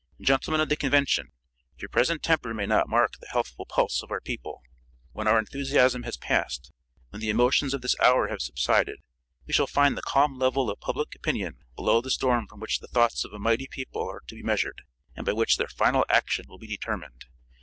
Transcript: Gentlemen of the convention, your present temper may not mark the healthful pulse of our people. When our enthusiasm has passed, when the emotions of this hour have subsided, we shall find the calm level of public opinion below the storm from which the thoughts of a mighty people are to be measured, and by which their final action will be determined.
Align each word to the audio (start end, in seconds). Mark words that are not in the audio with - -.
Gentlemen 0.19 0.61
of 0.61 0.69
the 0.69 0.75
convention, 0.75 1.31
your 1.77 1.87
present 1.87 2.23
temper 2.23 2.55
may 2.55 2.65
not 2.65 2.89
mark 2.89 3.19
the 3.19 3.27
healthful 3.27 3.67
pulse 3.67 4.01
of 4.01 4.09
our 4.09 4.19
people. 4.19 4.63
When 5.11 5.27
our 5.27 5.37
enthusiasm 5.37 6.01
has 6.09 6.17
passed, 6.17 6.71
when 7.09 7.21
the 7.21 7.29
emotions 7.29 7.75
of 7.75 7.81
this 7.83 7.95
hour 7.99 8.27
have 8.29 8.41
subsided, 8.41 8.97
we 9.45 9.53
shall 9.53 9.67
find 9.67 9.95
the 9.95 10.01
calm 10.01 10.39
level 10.39 10.71
of 10.71 10.79
public 10.79 11.13
opinion 11.13 11.59
below 11.75 12.01
the 12.01 12.09
storm 12.09 12.47
from 12.47 12.59
which 12.59 12.79
the 12.79 12.87
thoughts 12.87 13.23
of 13.23 13.31
a 13.31 13.37
mighty 13.37 13.67
people 13.67 14.09
are 14.09 14.23
to 14.25 14.33
be 14.33 14.41
measured, 14.41 14.81
and 15.15 15.23
by 15.23 15.33
which 15.33 15.57
their 15.57 15.67
final 15.67 16.03
action 16.09 16.45
will 16.47 16.57
be 16.57 16.65
determined. 16.65 17.25